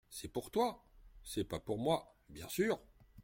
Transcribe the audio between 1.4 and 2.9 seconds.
pas pour moi, bien sûr!